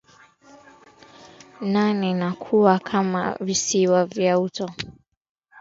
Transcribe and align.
nane 1.61 2.13
na 2.13 2.31
kuwa 2.33 2.79
kama 2.79 3.35
visiwa 3.41 4.05
vya 4.05 4.39
uoto 4.39 4.65
katika 4.65 4.83
jangwa 4.83 4.99